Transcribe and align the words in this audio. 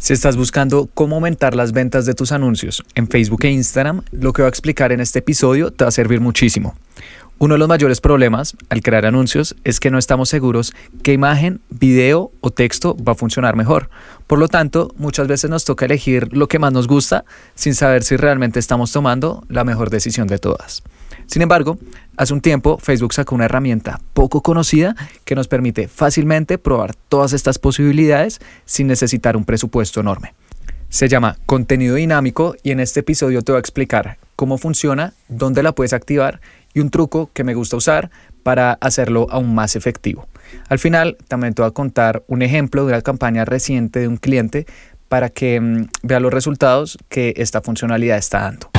Si 0.00 0.12
estás 0.12 0.36
buscando 0.36 0.88
cómo 0.94 1.16
aumentar 1.16 1.56
las 1.56 1.72
ventas 1.72 2.06
de 2.06 2.14
tus 2.14 2.30
anuncios 2.30 2.84
en 2.94 3.08
Facebook 3.08 3.44
e 3.44 3.50
Instagram, 3.50 4.02
lo 4.12 4.32
que 4.32 4.42
voy 4.42 4.46
a 4.46 4.48
explicar 4.48 4.92
en 4.92 5.00
este 5.00 5.18
episodio 5.18 5.72
te 5.72 5.84
va 5.84 5.88
a 5.88 5.90
servir 5.90 6.20
muchísimo. 6.20 6.76
Uno 7.40 7.54
de 7.54 7.58
los 7.58 7.68
mayores 7.68 8.00
problemas 8.00 8.56
al 8.68 8.80
crear 8.80 9.06
anuncios 9.06 9.56
es 9.64 9.80
que 9.80 9.90
no 9.90 9.98
estamos 9.98 10.28
seguros 10.28 10.72
qué 11.02 11.14
imagen, 11.14 11.60
video 11.68 12.30
o 12.40 12.50
texto 12.50 12.96
va 12.96 13.12
a 13.12 13.16
funcionar 13.16 13.56
mejor. 13.56 13.90
Por 14.28 14.38
lo 14.38 14.46
tanto, 14.46 14.94
muchas 14.98 15.26
veces 15.26 15.50
nos 15.50 15.64
toca 15.64 15.86
elegir 15.86 16.32
lo 16.32 16.46
que 16.46 16.60
más 16.60 16.72
nos 16.72 16.86
gusta 16.86 17.24
sin 17.56 17.74
saber 17.74 18.04
si 18.04 18.16
realmente 18.16 18.60
estamos 18.60 18.92
tomando 18.92 19.42
la 19.48 19.64
mejor 19.64 19.90
decisión 19.90 20.28
de 20.28 20.38
todas. 20.38 20.84
Sin 21.28 21.42
embargo, 21.42 21.78
hace 22.16 22.32
un 22.32 22.40
tiempo 22.40 22.78
Facebook 22.78 23.12
sacó 23.12 23.34
una 23.34 23.44
herramienta 23.44 24.00
poco 24.14 24.42
conocida 24.42 24.96
que 25.26 25.34
nos 25.34 25.46
permite 25.46 25.86
fácilmente 25.86 26.56
probar 26.56 26.94
todas 26.94 27.34
estas 27.34 27.58
posibilidades 27.58 28.40
sin 28.64 28.86
necesitar 28.86 29.36
un 29.36 29.44
presupuesto 29.44 30.00
enorme. 30.00 30.34
Se 30.88 31.06
llama 31.06 31.36
contenido 31.44 31.96
dinámico 31.96 32.56
y 32.62 32.70
en 32.70 32.80
este 32.80 33.00
episodio 33.00 33.42
te 33.42 33.52
voy 33.52 33.58
a 33.58 33.60
explicar 33.60 34.16
cómo 34.36 34.56
funciona, 34.56 35.12
dónde 35.28 35.62
la 35.62 35.72
puedes 35.72 35.92
activar 35.92 36.40
y 36.72 36.80
un 36.80 36.88
truco 36.88 37.30
que 37.34 37.44
me 37.44 37.52
gusta 37.52 37.76
usar 37.76 38.10
para 38.42 38.72
hacerlo 38.80 39.26
aún 39.28 39.54
más 39.54 39.76
efectivo. 39.76 40.26
Al 40.70 40.78
final 40.78 41.18
también 41.28 41.52
te 41.52 41.60
voy 41.60 41.68
a 41.68 41.74
contar 41.74 42.22
un 42.26 42.40
ejemplo 42.40 42.86
de 42.86 42.94
una 42.94 43.02
campaña 43.02 43.44
reciente 43.44 44.00
de 44.00 44.08
un 44.08 44.16
cliente 44.16 44.64
para 45.10 45.28
que 45.28 45.60
mm, 45.60 45.88
vea 46.04 46.20
los 46.20 46.32
resultados 46.32 46.96
que 47.10 47.34
esta 47.36 47.60
funcionalidad 47.60 48.16
está 48.16 48.40
dando. 48.40 48.77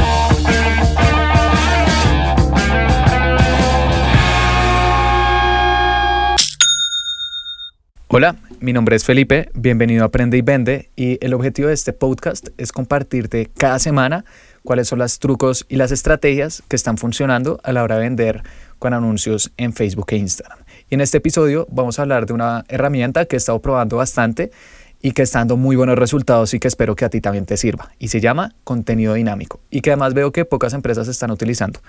Hola, 8.11 8.35
mi 8.59 8.73
nombre 8.73 8.95
es 8.95 9.05
Felipe, 9.05 9.49
bienvenido 9.53 10.01
a 10.03 10.07
Aprende 10.07 10.35
y 10.35 10.41
Vende 10.41 10.89
y 10.95 11.23
el 11.23 11.33
objetivo 11.35 11.67
de 11.67 11.75
este 11.75 11.93
podcast 11.93 12.47
es 12.57 12.71
compartirte 12.71 13.51
cada 13.55 13.77
semana 13.77 14.25
cuáles 14.63 14.87
son 14.87 14.97
los 14.97 15.19
trucos 15.19 15.65
y 15.69 15.75
las 15.75 15.91
estrategias 15.91 16.63
que 16.67 16.75
están 16.75 16.97
funcionando 16.97 17.59
a 17.63 17.71
la 17.71 17.83
hora 17.83 17.95
de 17.95 18.01
vender 18.01 18.43
con 18.79 18.95
anuncios 18.95 19.51
en 19.57 19.73
Facebook 19.73 20.07
e 20.09 20.17
Instagram. 20.17 20.57
Y 20.89 20.95
en 20.95 21.01
este 21.01 21.19
episodio 21.19 21.67
vamos 21.69 21.99
a 21.99 22.01
hablar 22.01 22.25
de 22.25 22.33
una 22.33 22.65
herramienta 22.67 23.25
que 23.25 23.35
he 23.35 23.37
estado 23.37 23.61
probando 23.61 23.97
bastante 23.97 24.49
y 25.01 25.11
que 25.11 25.21
está 25.21 25.39
dando 25.39 25.55
muy 25.55 25.75
buenos 25.75 25.97
resultados 25.97 26.53
y 26.53 26.59
que 26.59 26.67
espero 26.67 26.95
que 26.95 27.05
a 27.05 27.09
ti 27.09 27.21
también 27.21 27.45
te 27.45 27.57
sirva. 27.57 27.91
Y 27.99 28.09
se 28.09 28.19
llama 28.19 28.55
contenido 28.63 29.13
dinámico 29.13 29.59
y 29.69 29.81
que 29.81 29.91
además 29.91 30.13
veo 30.13 30.31
que 30.31 30.45
pocas 30.45 30.73
empresas 30.73 31.07
están 31.07 31.31
utilizando. 31.31 31.79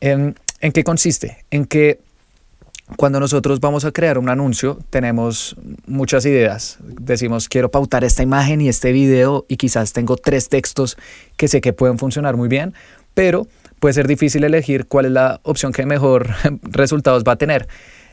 ¿En, 0.00 0.34
¿en 0.60 0.72
qué 0.72 0.84
consiste? 0.84 1.44
En 1.50 1.64
que 1.64 2.00
cuando 2.96 3.18
nosotros 3.18 3.60
vamos 3.60 3.84
a 3.84 3.92
crear 3.92 4.18
un 4.18 4.28
anuncio, 4.28 4.78
tenemos 4.90 5.56
muchas 5.86 6.26
ideas. 6.26 6.78
Decimos, 6.82 7.48
quiero 7.48 7.70
pautar 7.70 8.04
esta 8.04 8.22
imagen 8.22 8.60
y 8.60 8.68
este 8.68 8.92
video 8.92 9.46
y 9.48 9.56
quizás 9.56 9.92
tengo 9.92 10.16
tres 10.16 10.48
textos 10.48 10.96
que 11.36 11.48
sé 11.48 11.60
que 11.60 11.72
pueden 11.72 11.98
funcionar 11.98 12.36
muy 12.36 12.48
bien, 12.48 12.74
pero 13.14 13.46
puede 13.80 13.94
ser 13.94 14.06
difícil 14.06 14.44
elegir 14.44 14.86
cuál 14.86 15.06
es 15.06 15.12
la 15.12 15.40
opción 15.44 15.72
que 15.72 15.86
mejor 15.86 16.28
resultados 16.62 17.24
va 17.26 17.32
a 17.32 17.36
tener. 17.36 17.68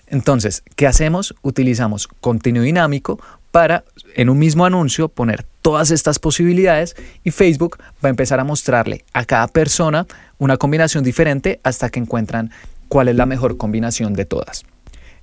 Entonces, 0.08 0.64
¿qué 0.76 0.88
hacemos? 0.88 1.36
Utilizamos 1.42 2.08
contenido 2.08 2.64
dinámico 2.64 3.20
para 3.52 3.84
en 4.16 4.30
un 4.30 4.40
mismo 4.40 4.66
anuncio 4.66 5.10
poner 5.10 5.46
todas 5.62 5.92
estas 5.92 6.20
posibilidades 6.20 6.96
y 7.24 7.32
Facebook 7.32 7.78
va 8.04 8.08
a 8.08 8.10
empezar 8.10 8.40
a 8.40 8.44
mostrarle 8.44 9.04
a 9.14 9.26
cada 9.26 9.48
persona 9.48 10.08
una 10.42 10.58
combinación 10.58 11.04
diferente 11.04 11.60
hasta 11.62 11.90
que 11.90 12.00
encuentran 12.00 12.50
cuál 12.88 13.10
es 13.10 13.16
la 13.16 13.28
mejor 13.28 13.58
combinación 13.58 14.14
de 14.14 14.26
todas. 14.26 14.64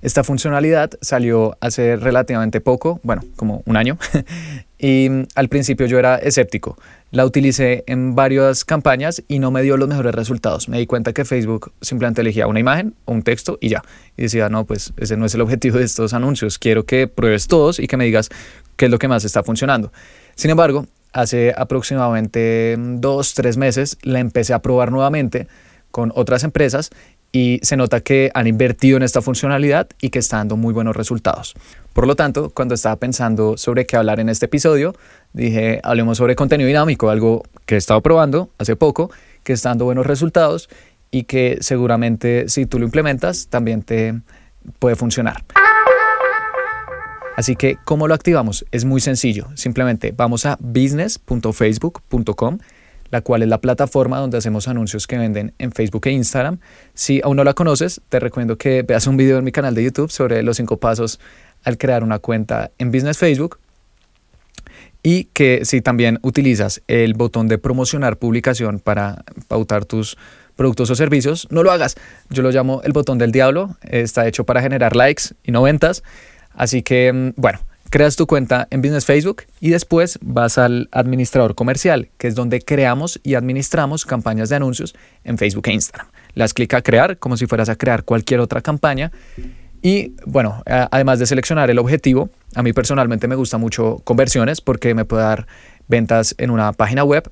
Esta 0.01 0.23
funcionalidad 0.23 0.91
salió 1.01 1.57
hace 1.59 1.97
relativamente 1.97 2.61
poco, 2.61 3.01
bueno, 3.03 3.23
como 3.35 3.61
un 3.65 3.75
año, 3.75 3.97
y 4.79 5.09
al 5.35 5.49
principio 5.49 5.87
yo 5.87 5.99
era 5.99 6.15
escéptico. 6.15 6.77
La 7.11 7.25
utilicé 7.25 7.83
en 7.87 8.15
varias 8.15 8.63
campañas 8.63 9.21
y 9.27 9.39
no 9.39 9.51
me 9.51 9.61
dio 9.61 9.75
los 9.75 9.89
mejores 9.89 10.15
resultados. 10.15 10.69
Me 10.69 10.77
di 10.77 10.85
cuenta 10.85 11.11
que 11.11 11.25
Facebook 11.25 11.73
simplemente 11.81 12.21
elegía 12.21 12.47
una 12.47 12.61
imagen 12.61 12.95
o 13.03 13.11
un 13.11 13.21
texto 13.21 13.57
y 13.59 13.67
ya. 13.67 13.83
Y 14.15 14.21
decía, 14.21 14.47
no, 14.47 14.65
pues 14.65 14.93
ese 14.95 15.17
no 15.17 15.25
es 15.25 15.35
el 15.35 15.41
objetivo 15.41 15.79
de 15.79 15.83
estos 15.83 16.13
anuncios. 16.13 16.59
Quiero 16.59 16.85
que 16.85 17.09
pruebes 17.09 17.47
todos 17.47 17.79
y 17.79 17.87
que 17.87 17.97
me 17.97 18.05
digas 18.05 18.29
qué 18.77 18.85
es 18.85 18.91
lo 18.91 18.99
que 18.99 19.09
más 19.09 19.25
está 19.25 19.43
funcionando. 19.43 19.91
Sin 20.35 20.49
embargo, 20.49 20.85
hace 21.13 21.53
aproximadamente 21.55 22.75
mm, 22.77 22.99
dos, 22.99 23.33
tres 23.33 23.57
meses 23.57 23.97
la 24.01 24.19
empecé 24.19 24.53
a 24.53 24.59
probar 24.59 24.91
nuevamente 24.91 25.47
con 25.91 26.11
otras 26.15 26.43
empresas 26.43 26.91
y 27.31 27.59
se 27.61 27.77
nota 27.77 28.01
que 28.01 28.31
han 28.33 28.47
invertido 28.47 28.97
en 28.97 29.03
esta 29.03 29.21
funcionalidad 29.21 29.87
y 30.01 30.09
que 30.09 30.19
está 30.19 30.37
dando 30.37 30.57
muy 30.57 30.73
buenos 30.73 30.95
resultados. 30.95 31.55
Por 31.93 32.07
lo 32.07 32.15
tanto, 32.15 32.49
cuando 32.49 32.75
estaba 32.75 32.95
pensando 32.95 33.57
sobre 33.57 33.85
qué 33.85 33.97
hablar 33.97 34.19
en 34.19 34.29
este 34.29 34.45
episodio, 34.45 34.95
dije, 35.33 35.79
hablemos 35.83 36.17
sobre 36.17 36.35
contenido 36.35 36.67
dinámico, 36.67 37.09
algo 37.09 37.43
que 37.65 37.75
he 37.75 37.77
estado 37.77 38.01
probando 38.01 38.49
hace 38.57 38.75
poco, 38.75 39.11
que 39.43 39.53
está 39.53 39.69
dando 39.69 39.85
buenos 39.85 40.07
resultados 40.07 40.69
y 41.11 41.23
que 41.23 41.57
seguramente 41.61 42.49
si 42.49 42.65
tú 42.65 42.79
lo 42.79 42.85
implementas 42.85 43.47
también 43.47 43.83
te 43.83 44.21
puede 44.79 44.95
funcionar. 44.95 45.43
Así 47.39 47.55
que, 47.55 47.77
¿cómo 47.85 48.09
lo 48.09 48.13
activamos? 48.13 48.65
Es 48.69 48.83
muy 48.83 48.99
sencillo. 48.99 49.47
Simplemente 49.55 50.11
vamos 50.11 50.45
a 50.45 50.57
business.facebook.com 50.59 52.57
la 53.11 53.21
cual 53.21 53.43
es 53.43 53.47
la 53.47 53.61
plataforma 53.61 54.19
donde 54.19 54.37
hacemos 54.37 54.67
anuncios 54.67 55.07
que 55.07 55.17
venden 55.17 55.53
en 55.57 55.71
Facebook 55.71 56.05
e 56.07 56.11
Instagram. 56.11 56.59
Si 56.93 57.21
aún 57.23 57.37
no 57.37 57.45
la 57.45 57.53
conoces, 57.53 58.01
te 58.09 58.19
recomiendo 58.19 58.57
que 58.57 58.83
veas 58.83 59.07
un 59.07 59.15
video 59.15 59.37
en 59.37 59.45
mi 59.45 59.53
canal 59.53 59.73
de 59.73 59.85
YouTube 59.85 60.11
sobre 60.11 60.43
los 60.43 60.57
cinco 60.57 60.81
pasos 60.81 61.21
al 61.63 61.77
crear 61.77 62.03
una 62.03 62.19
cuenta 62.19 62.71
en 62.77 62.91
Business 62.91 63.17
Facebook. 63.17 63.57
Y 65.01 65.23
que 65.31 65.63
si 65.63 65.79
también 65.79 66.19
utilizas 66.23 66.81
el 66.89 67.13
botón 67.13 67.47
de 67.47 67.57
promocionar 67.57 68.17
publicación 68.17 68.81
para 68.81 69.23
pautar 69.47 69.85
tus 69.85 70.17
productos 70.57 70.89
o 70.89 70.95
servicios, 70.95 71.47
no 71.51 71.63
lo 71.63 71.71
hagas. 71.71 71.95
Yo 72.29 72.43
lo 72.43 72.51
llamo 72.51 72.81
el 72.83 72.91
botón 72.91 73.17
del 73.17 73.31
diablo. 73.31 73.77
Está 73.83 74.27
hecho 74.27 74.43
para 74.43 74.61
generar 74.61 74.93
likes 74.93 75.35
y 75.41 75.53
no 75.53 75.61
ventas. 75.61 76.03
Así 76.59 76.83
que, 76.83 77.11
mm, 77.13 77.33
bueno, 77.37 77.59
creas 77.89 78.17
tu 78.17 78.27
cuenta 78.27 78.67
en 78.69 78.81
Business 78.81 79.05
Facebook 79.05 79.43
y 79.61 79.69
después 79.69 80.19
vas 80.21 80.57
al 80.57 80.89
administrador 80.91 81.55
comercial, 81.55 82.09
que 82.17 82.27
es 82.27 82.35
donde 82.35 82.59
creamos 82.61 83.17
y 83.23 83.35
administramos 83.35 84.05
campañas 84.05 84.49
de 84.49 84.57
anuncios 84.57 84.93
en 85.23 85.37
Facebook 85.37 85.69
e 85.69 85.71
Instagram. 85.71 86.07
Le 86.35 86.43
das 86.43 86.53
clic 86.53 86.73
a 86.73 86.81
crear 86.81 87.17
como 87.17 87.37
si 87.37 87.47
fueras 87.47 87.69
a 87.69 87.77
crear 87.77 88.03
cualquier 88.03 88.41
otra 88.41 88.59
campaña. 88.59 89.09
Y 89.81 90.15
bueno, 90.25 90.61
además 90.65 91.19
de 91.19 91.27
seleccionar 91.27 91.69
el 91.69 91.79
objetivo, 91.79 92.29
a 92.55 92.61
mí 92.61 92.73
personalmente 92.73 93.29
me 93.29 93.35
gusta 93.35 93.57
mucho 93.57 94.01
conversiones 94.03 94.59
porque 94.59 94.93
me 94.93 95.05
puede 95.05 95.23
dar 95.23 95.47
ventas 95.87 96.35
en 96.37 96.49
una 96.49 96.73
página 96.73 97.05
web 97.05 97.31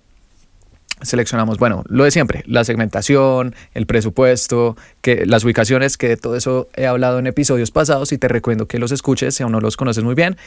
seleccionamos, 1.02 1.58
bueno, 1.58 1.84
lo 1.88 2.04
de 2.04 2.12
siempre, 2.12 2.44
la 2.48 2.64
segmentación, 2.64 3.56
el 3.74 3.86
presupuesto, 3.86 4.76
que 5.02 5.26
las 5.26 5.44
ubicaciones, 5.44 5.98
que 5.98 6.10
de 6.10 6.18
todo 6.18 6.36
eso 6.36 6.70
he 6.76 6.88
hablado 6.88 7.20
en 7.20 7.28
episodios 7.28 7.72
pasados 7.72 8.12
y 8.12 8.18
te 8.18 8.28
recomiendo 8.28 8.68
que 8.68 8.80
los 8.80 8.92
escuches 8.92 9.36
si 9.36 9.44
aún 9.44 9.52
no 9.52 9.62
los 9.62 9.78
conoces 9.78 10.04
muy 10.04 10.16
bien. 10.16 10.38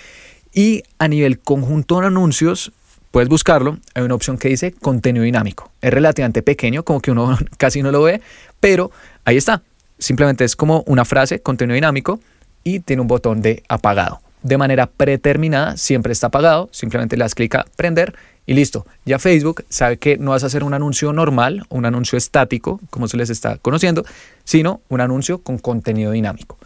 Y 0.53 0.83
a 0.99 1.09
nivel 1.09 1.39
conjunto 1.39 2.01
de 2.01 2.09
anuncios, 2.09 2.73
puedes 3.11 3.29
buscarlo, 3.29 3.79
hay 3.95 4.03
una 4.03 4.15
opción 4.15 4.39
que 4.39 4.49
dice 4.49 4.73
contenido 4.73 5.25
dinámico. 5.25 5.71
Es 5.81 5.93
relativamente 5.93 6.43
pequeño, 6.43 6.85
como 6.85 7.01
que 7.01 7.11
uno 7.11 7.39
casi 7.57 7.83
no 7.83 7.93
lo 7.93 8.03
ve, 8.03 8.21
pero 8.59 8.91
ahí 9.25 9.37
está. 9.37 9.63
Simplemente 9.99 10.45
es 10.45 10.57
como 10.57 10.83
una 10.87 11.05
frase, 11.05 11.41
contenido 11.41 11.75
dinámico, 11.75 12.21
y 12.65 12.81
tiene 12.81 13.03
un 13.03 13.09
botón 13.09 13.43
de 13.43 13.63
apagado. 13.69 14.21
De 14.43 14.57
manera 14.57 14.87
predeterminada, 14.87 15.77
siempre 15.77 16.13
está 16.13 16.29
apagado, 16.29 16.69
simplemente 16.73 17.17
le 17.17 17.25
das 17.25 17.35
clic 17.35 17.55
a 17.55 17.67
prender 17.77 18.15
y 18.51 18.55
listo, 18.55 18.85
ya 19.05 19.21
Facebook 19.21 19.65
sabe 19.69 19.99
que 19.99 20.19
no 20.19 20.33
vas 20.33 20.43
a 20.43 20.49
hacer 20.49 20.65
un 20.65 20.75
anuncio 20.75 21.13
normal, 21.13 21.65
un 21.69 21.87
anuncio 21.87 22.19
estático, 22.19 22.81
como 22.91 23.07
se 23.07 23.17
les 23.17 23.31
está 23.31 23.59
conociendo, 23.59 24.05
sino 24.43 24.81
un 24.89 25.01
anuncio 25.01 25.39
con 25.39 25.59
contenido 25.59 26.11
dinámico. 26.11 26.59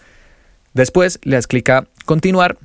Después 0.73 1.19
le 1.25 1.37
das 1.37 1.47
clic 1.47 1.69
a 1.69 1.87
continuar 2.06 2.56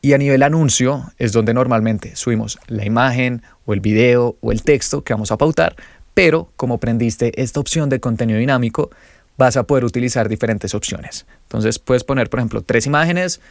y 0.00 0.14
a 0.14 0.18
nivel 0.18 0.42
anuncio 0.44 1.12
es 1.18 1.32
donde 1.32 1.52
normalmente 1.52 2.16
subimos 2.16 2.58
la 2.68 2.86
imagen 2.86 3.42
o 3.66 3.74
el 3.74 3.80
video 3.80 4.38
o 4.40 4.50
el 4.50 4.62
texto 4.62 5.04
que 5.04 5.12
vamos 5.12 5.30
a 5.30 5.36
pautar, 5.36 5.76
pero 6.14 6.50
como 6.56 6.76
aprendiste 6.76 7.38
esta 7.38 7.60
opción 7.60 7.90
de 7.90 8.00
contenido 8.00 8.38
dinámico, 8.38 8.88
vas 9.36 9.58
a 9.58 9.64
poder 9.64 9.84
utilizar 9.84 10.30
diferentes 10.30 10.74
opciones. 10.74 11.26
Entonces 11.42 11.78
puedes 11.78 12.02
poner, 12.02 12.30
por 12.30 12.40
ejemplo, 12.40 12.62
tres 12.62 12.86
imágenes 12.86 13.42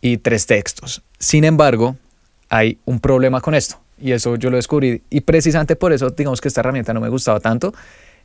y 0.00 0.18
tres 0.18 0.46
textos. 0.46 1.02
Sin 1.18 1.42
embargo, 1.42 1.96
hay 2.48 2.78
un 2.84 3.00
problema 3.00 3.40
con 3.40 3.56
esto 3.56 3.82
y 4.02 4.12
eso 4.12 4.36
yo 4.36 4.50
lo 4.50 4.56
descubrí 4.56 5.02
y 5.08 5.20
precisamente 5.22 5.76
por 5.76 5.92
eso 5.92 6.10
digamos 6.10 6.40
que 6.40 6.48
esta 6.48 6.60
herramienta 6.60 6.92
no 6.92 7.00
me 7.00 7.08
gustaba 7.08 7.40
tanto, 7.40 7.72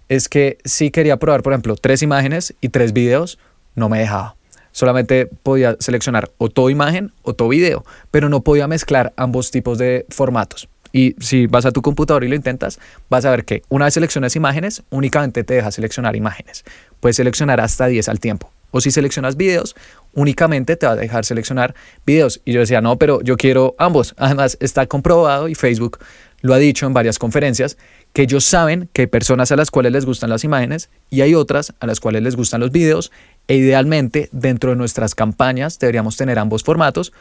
es 0.09 0.27
que 0.27 0.57
si 0.65 0.89
quería 0.91 1.17
probar, 1.17 1.43
por 1.43 1.53
ejemplo, 1.53 1.75
tres 1.75 2.01
imágenes 2.01 2.55
y 2.61 2.69
tres 2.69 2.93
videos, 2.93 3.37
no 3.75 3.89
me 3.89 3.99
dejaba. 3.99 4.35
Solamente 4.71 5.25
podía 5.25 5.75
seleccionar 5.79 6.31
o 6.37 6.49
todo 6.49 6.69
imagen 6.69 7.11
o 7.23 7.33
todo 7.33 7.49
video, 7.49 7.83
pero 8.11 8.29
no 8.29 8.41
podía 8.41 8.67
mezclar 8.67 9.13
ambos 9.17 9.51
tipos 9.51 9.77
de 9.77 10.05
formatos. 10.09 10.69
Y 10.93 11.15
si 11.19 11.47
vas 11.47 11.65
a 11.65 11.71
tu 11.71 11.81
computador 11.81 12.23
y 12.23 12.27
lo 12.27 12.35
intentas, 12.35 12.79
vas 13.09 13.25
a 13.25 13.31
ver 13.31 13.43
que 13.43 13.63
una 13.69 13.85
vez 13.85 13.93
seleccionas 13.93 14.35
imágenes, 14.35 14.83
únicamente 14.89 15.43
te 15.43 15.55
deja 15.55 15.71
seleccionar 15.71 16.15
imágenes. 16.15 16.63
Puedes 16.99 17.17
seleccionar 17.17 17.59
hasta 17.59 17.87
10 17.87 18.07
al 18.09 18.19
tiempo. 18.19 18.51
O 18.71 18.81
si 18.81 18.91
seleccionas 18.91 19.37
videos, 19.37 19.75
únicamente 20.13 20.75
te 20.75 20.85
va 20.85 20.93
a 20.93 20.95
dejar 20.95 21.25
seleccionar 21.25 21.75
videos. 22.05 22.41
Y 22.45 22.53
yo 22.53 22.59
decía, 22.59 22.81
no, 22.81 22.97
pero 22.97 23.21
yo 23.21 23.37
quiero 23.37 23.75
ambos. 23.77 24.13
Además, 24.17 24.57
está 24.59 24.85
comprobado 24.85 25.47
y 25.47 25.55
Facebook 25.55 25.99
lo 26.41 26.53
ha 26.53 26.57
dicho 26.57 26.85
en 26.85 26.93
varias 26.93 27.17
conferencias, 27.17 27.77
que 28.13 28.23
ellos 28.23 28.45
saben 28.45 28.89
que 28.93 29.03
hay 29.03 29.07
personas 29.07 29.51
a 29.51 29.55
las 29.55 29.71
cuales 29.71 29.91
les 29.91 30.05
gustan 30.05 30.29
las 30.29 30.43
imágenes 30.43 30.89
y 31.09 31.21
hay 31.21 31.33
otras 31.33 31.73
a 31.79 31.87
las 31.87 31.99
cuales 31.99 32.21
les 32.21 32.35
gustan 32.35 32.61
los 32.61 32.71
videos 32.71 33.11
e 33.47 33.55
idealmente 33.55 34.29
dentro 34.31 34.71
de 34.71 34.75
nuestras 34.75 35.15
campañas 35.15 35.79
deberíamos 35.79 36.17
tener 36.17 36.37
ambos 36.37 36.63
formatos 36.63 37.11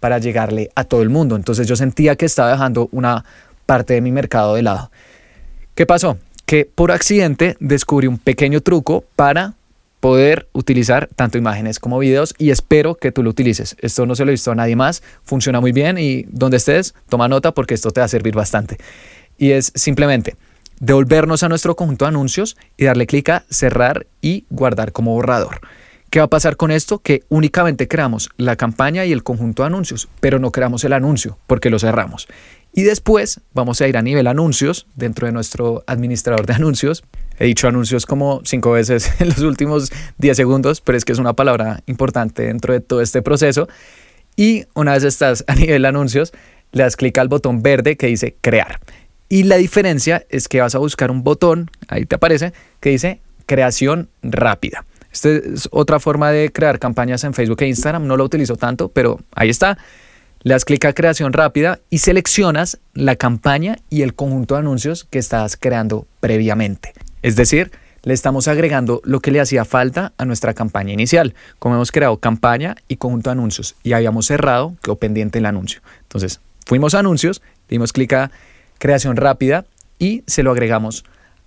para 0.00 0.18
llegarle 0.18 0.70
a 0.74 0.84
todo 0.84 1.02
el 1.02 1.08
mundo. 1.08 1.36
Entonces 1.36 1.66
yo 1.66 1.76
sentía 1.76 2.16
que 2.16 2.26
estaba 2.26 2.50
dejando 2.50 2.88
una 2.92 3.24
parte 3.64 3.94
de 3.94 4.00
mi 4.00 4.12
mercado 4.12 4.54
de 4.54 4.62
lado. 4.62 4.90
¿Qué 5.74 5.86
pasó? 5.86 6.18
Que 6.44 6.64
por 6.64 6.92
accidente 6.92 7.56
descubrí 7.60 8.06
un 8.06 8.18
pequeño 8.18 8.60
truco 8.60 9.04
para 9.16 9.54
poder 10.06 10.48
utilizar 10.52 11.08
tanto 11.16 11.36
imágenes 11.36 11.80
como 11.80 11.98
videos 11.98 12.32
y 12.38 12.50
espero 12.50 12.94
que 12.94 13.10
tú 13.10 13.24
lo 13.24 13.30
utilices. 13.30 13.74
Esto 13.80 14.06
no 14.06 14.14
se 14.14 14.24
lo 14.24 14.30
he 14.30 14.34
visto 14.34 14.52
a 14.52 14.54
nadie 14.54 14.76
más, 14.76 15.02
funciona 15.24 15.60
muy 15.60 15.72
bien 15.72 15.98
y 15.98 16.26
donde 16.28 16.58
estés, 16.58 16.94
toma 17.08 17.26
nota 17.26 17.50
porque 17.50 17.74
esto 17.74 17.90
te 17.90 17.98
va 17.98 18.04
a 18.04 18.08
servir 18.08 18.32
bastante. 18.32 18.78
Y 19.36 19.50
es 19.50 19.72
simplemente 19.74 20.36
devolvernos 20.78 21.42
a 21.42 21.48
nuestro 21.48 21.74
conjunto 21.74 22.04
de 22.04 22.10
anuncios 22.10 22.56
y 22.76 22.84
darle 22.84 23.08
clic 23.08 23.30
a 23.30 23.44
cerrar 23.50 24.06
y 24.22 24.44
guardar 24.48 24.92
como 24.92 25.12
borrador. 25.12 25.58
¿Qué 26.08 26.20
va 26.20 26.26
a 26.26 26.30
pasar 26.30 26.56
con 26.56 26.70
esto? 26.70 27.00
Que 27.00 27.24
únicamente 27.28 27.88
creamos 27.88 28.30
la 28.36 28.54
campaña 28.54 29.04
y 29.06 29.10
el 29.12 29.24
conjunto 29.24 29.64
de 29.64 29.66
anuncios, 29.66 30.08
pero 30.20 30.38
no 30.38 30.52
creamos 30.52 30.84
el 30.84 30.92
anuncio 30.92 31.36
porque 31.48 31.68
lo 31.68 31.80
cerramos. 31.80 32.28
Y 32.72 32.84
después 32.84 33.40
vamos 33.54 33.80
a 33.80 33.88
ir 33.88 33.96
a 33.96 34.02
nivel 34.02 34.28
anuncios 34.28 34.86
dentro 34.94 35.26
de 35.26 35.32
nuestro 35.32 35.82
administrador 35.88 36.46
de 36.46 36.52
anuncios. 36.54 37.02
He 37.38 37.46
dicho 37.46 37.68
anuncios 37.68 38.06
como 38.06 38.40
cinco 38.44 38.72
veces 38.72 39.12
en 39.20 39.28
los 39.28 39.40
últimos 39.40 39.90
10 40.18 40.36
segundos, 40.36 40.80
pero 40.80 40.98
es 40.98 41.04
que 41.04 41.12
es 41.12 41.18
una 41.18 41.34
palabra 41.34 41.80
importante 41.86 42.42
dentro 42.42 42.72
de 42.72 42.80
todo 42.80 43.00
este 43.00 43.22
proceso. 43.22 43.68
Y 44.36 44.66
una 44.74 44.92
vez 44.92 45.04
estás 45.04 45.44
a 45.46 45.54
nivel 45.54 45.84
anuncios, 45.84 46.32
le 46.72 46.82
das 46.82 46.96
clic 46.96 47.16
al 47.18 47.28
botón 47.28 47.62
verde 47.62 47.96
que 47.96 48.06
dice 48.06 48.36
crear. 48.40 48.80
Y 49.28 49.44
la 49.44 49.56
diferencia 49.56 50.24
es 50.28 50.48
que 50.48 50.60
vas 50.60 50.74
a 50.74 50.78
buscar 50.78 51.10
un 51.10 51.24
botón, 51.24 51.70
ahí 51.88 52.06
te 52.06 52.14
aparece, 52.14 52.52
que 52.80 52.90
dice 52.90 53.20
creación 53.46 54.08
rápida. 54.22 54.84
Esta 55.12 55.30
es 55.30 55.68
otra 55.72 55.98
forma 55.98 56.30
de 56.30 56.52
crear 56.52 56.78
campañas 56.78 57.24
en 57.24 57.32
Facebook 57.32 57.62
e 57.62 57.66
Instagram. 57.66 58.06
No 58.06 58.16
lo 58.16 58.24
utilizo 58.24 58.56
tanto, 58.56 58.88
pero 58.88 59.18
ahí 59.34 59.48
está. 59.48 59.78
Le 60.42 60.52
das 60.52 60.64
clic 60.64 60.84
a 60.84 60.92
creación 60.92 61.32
rápida 61.32 61.80
y 61.90 61.98
seleccionas 61.98 62.78
la 62.92 63.16
campaña 63.16 63.78
y 63.88 64.02
el 64.02 64.14
conjunto 64.14 64.54
de 64.54 64.60
anuncios 64.60 65.04
que 65.04 65.18
estás 65.18 65.56
creando 65.56 66.06
previamente. 66.20 66.92
Es 67.26 67.34
decir, 67.34 67.72
le 68.04 68.14
estamos 68.14 68.46
agregando 68.46 69.02
lo 69.02 69.18
que 69.18 69.32
le 69.32 69.40
hacía 69.40 69.64
falta 69.64 70.12
a 70.16 70.24
nuestra 70.24 70.54
campaña 70.54 70.92
inicial. 70.92 71.34
Como 71.58 71.74
hemos 71.74 71.90
creado 71.90 72.18
campaña 72.18 72.76
y 72.86 72.98
conjunto 72.98 73.30
de 73.30 73.32
anuncios 73.32 73.74
y 73.82 73.94
habíamos 73.94 74.26
cerrado, 74.26 74.76
quedó 74.80 74.94
pendiente 74.94 75.40
el 75.40 75.46
anuncio. 75.46 75.80
Entonces, 76.02 76.40
fuimos 76.66 76.94
a 76.94 77.00
anuncios, 77.00 77.42
dimos 77.68 77.92
clic 77.92 78.12
a 78.12 78.30
creación 78.78 79.16
rápida 79.16 79.64
y 79.98 80.22
se 80.28 80.44
lo 80.44 80.52
agregamos 80.52 81.04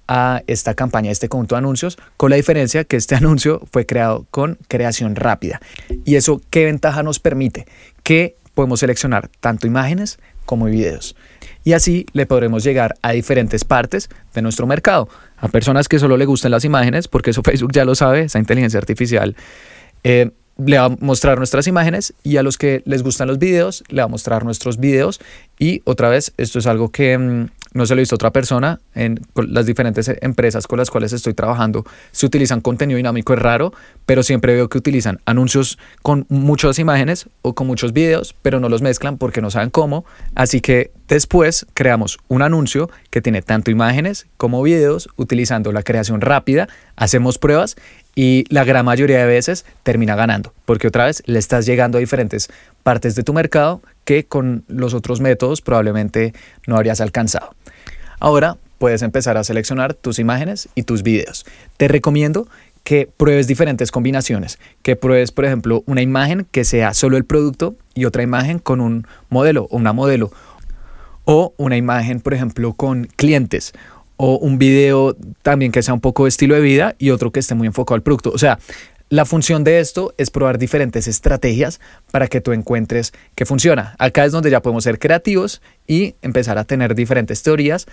a 0.10 0.42
esta 0.48 0.74
campaña, 0.74 1.08
a 1.08 1.14
este 1.14 1.30
conjunto 1.30 1.56
de 1.56 1.60
anuncios, 1.60 1.98
con 2.18 2.30
la 2.30 2.36
diferencia 2.36 2.84
que 2.84 2.98
este 2.98 3.16
anuncio 3.16 3.62
fue 3.72 3.86
creado 3.86 4.26
con 4.32 4.58
creación 4.68 5.16
rápida. 5.16 5.62
¿Y 6.04 6.16
eso 6.16 6.42
qué 6.50 6.66
ventaja 6.66 7.04
nos 7.04 7.22
permite? 7.22 7.68
Que 8.04 8.36
podemos 8.54 8.82
seleccionar 8.82 9.30
tanto 9.40 9.66
imágenes 9.66 10.20
como 10.46 10.66
videos. 10.66 11.16
Y 11.70 11.74
así 11.74 12.08
le 12.14 12.26
podremos 12.26 12.64
llegar 12.64 12.96
a 13.04 13.12
diferentes 13.12 13.64
partes 13.64 14.10
de 14.34 14.42
nuestro 14.42 14.66
mercado, 14.66 15.08
a 15.38 15.50
personas 15.50 15.88
que 15.88 16.00
solo 16.00 16.18
le 16.18 16.26
gusten 16.26 16.50
las 16.50 16.66
imágenes, 16.66 17.08
porque 17.08 17.30
eso 17.30 17.44
Facebook 17.44 17.72
ya 17.72 17.86
lo 17.86 17.94
sabe, 17.94 18.22
esa 18.22 18.40
inteligencia 18.40 18.80
artificial. 18.80 19.36
Eh, 20.04 20.32
le 20.58 20.80
va 20.80 20.86
a 20.86 20.90
mostrar 20.90 21.38
nuestras 21.38 21.68
imágenes 21.68 22.16
y 22.24 22.38
a 22.38 22.44
los 22.44 22.58
que 22.58 22.82
les 22.86 23.04
gustan 23.04 23.28
los 23.28 23.38
videos, 23.38 23.84
le 23.90 24.02
va 24.02 24.06
a 24.06 24.08
mostrar 24.08 24.46
nuestros 24.46 24.80
videos. 24.80 25.22
Y 25.60 25.84
otra 25.86 26.10
vez, 26.10 26.34
esto 26.38 26.58
es 26.58 26.66
algo 26.66 26.90
que 26.90 27.16
mm, 27.16 27.50
no 27.74 27.86
se 27.86 27.94
lo 27.94 28.02
a 28.02 28.16
otra 28.16 28.32
persona 28.32 28.80
en 28.96 29.20
las 29.36 29.68
diferentes 29.68 30.12
empresas 30.22 30.66
con 30.66 30.80
las 30.80 30.90
cuales 30.90 31.14
estoy 31.14 31.36
trabajando. 31.36 31.86
Se 32.12 32.26
utilizan 32.26 32.62
contenido 32.62 32.98
dinámico, 32.98 33.34
es 33.34 33.40
raro, 33.40 33.74
pero 34.08 34.24
siempre 34.24 34.56
veo 34.56 34.70
que 34.70 34.80
utilizan 34.80 35.20
anuncios 35.26 35.78
con 36.02 36.26
muchas 36.30 36.80
imágenes 36.80 37.28
o 37.44 37.54
con 37.54 37.68
muchos 37.68 37.94
videos, 37.94 38.36
pero 38.42 38.60
no 38.60 38.70
los 38.70 38.82
mezclan 38.82 39.20
porque 39.20 39.40
no 39.40 39.52
saben 39.52 39.70
cómo. 39.70 40.04
Así 40.34 40.62
que 40.62 40.92
después 41.10 41.66
creamos 41.74 42.20
un 42.28 42.42
anuncio 42.42 42.90
que 43.10 43.22
tiene 43.22 43.42
tanto 43.42 43.72
imágenes 43.72 44.28
como 44.38 44.64
videos 44.64 45.10
utilizando 45.18 45.72
la 45.72 45.84
creación 45.84 46.22
rápida, 46.22 46.70
hacemos 46.96 47.38
pruebas 47.38 47.76
y 48.16 48.46
la 48.50 48.64
gran 48.64 48.86
mayoría 48.86 49.20
de 49.20 49.26
veces 49.26 49.66
termina 49.84 50.16
ganando, 50.16 50.54
porque 50.66 50.88
otra 50.88 51.06
vez 51.06 51.22
le 51.26 51.40
estás 51.40 51.66
llegando 51.66 51.98
a 51.98 52.02
diferentes 52.02 52.50
partes 52.84 53.16
de 53.16 53.24
tu 53.24 53.34
mercado 53.34 53.82
que 54.06 54.26
con 54.26 54.64
los 54.68 54.94
otros 54.94 55.20
métodos 55.20 55.62
probablemente 55.62 56.34
no 56.66 56.76
habrías 56.76 57.02
alcanzado. 57.02 57.54
Ahora 58.20 58.58
puedes 58.78 59.02
empezar 59.02 59.38
a 59.38 59.44
seleccionar 59.44 59.94
tus 59.94 60.20
imágenes 60.20 60.70
y 60.76 60.84
tus 60.84 61.04
videos. 61.04 61.46
Te 61.78 61.88
recomiendo 61.88 62.48
que 62.84 63.08
pruebes 63.08 63.48
diferentes 63.48 63.92
combinaciones, 63.92 64.58
que 64.82 64.96
pruebes, 64.96 65.32
por 65.32 65.46
ejemplo, 65.46 65.84
una 65.86 66.02
imagen 66.02 66.48
que 66.50 66.64
sea 66.64 66.94
solo 66.94 67.18
el 67.18 67.26
producto 67.26 67.76
y 67.94 68.06
otra 68.06 68.24
imagen 68.24 68.60
con 68.60 68.82
un 68.82 69.06
modelo 69.30 69.68
o 69.70 69.78
una 69.78 69.94
modelo, 69.94 70.32
o 71.32 71.54
una 71.58 71.78
imagen, 71.78 72.22
por 72.22 72.34
ejemplo, 72.34 72.74
con 72.74 73.06
clientes 73.16 73.74
o 74.18 74.40
un 74.40 74.58
video 74.58 75.16
también 75.44 75.72
que 75.72 75.84
sea 75.84 75.94
un 75.94 76.02
poco 76.02 76.24
de 76.24 76.30
estilo 76.30 76.56
de 76.56 76.62
vida 76.62 76.96
y 76.98 77.12
otro 77.12 77.32
que 77.32 77.40
esté 77.40 77.54
muy 77.54 77.68
enfocado 77.68 77.94
al 77.94 78.02
producto. 78.02 78.32
O 78.32 78.40
sea, 78.40 78.58
la 79.10 79.26
función 79.26 79.64
de 79.64 79.80
esto 79.80 80.12
es 80.18 80.32
probar 80.32 80.58
diferentes 80.58 81.08
estrategias 81.08 81.80
para 82.10 82.28
que 82.28 82.42
tú 82.42 82.52
encuentres 82.52 83.14
que 83.36 83.46
funciona. 83.46 83.96
Acá 84.00 84.26
es 84.26 84.32
donde 84.32 84.50
ya 84.50 84.64
podemos 84.64 84.84
ser 84.84 84.98
creativos 84.98 85.62
y 85.86 86.16
empezar 86.24 86.58
a 86.58 86.64
tener 86.64 86.96
diferentes 86.96 87.44
teorías. 87.44 87.86